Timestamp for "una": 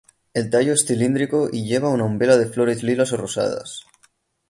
1.91-2.05